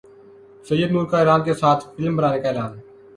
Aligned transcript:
سید 0.65 0.91
نور 0.91 1.05
کا 1.11 1.17
ایران 1.19 1.43
کے 1.43 1.53
ساتھ 1.61 1.85
فلم 1.95 2.15
بنانے 2.17 2.39
کا 2.41 2.47
اعلان 2.49 2.71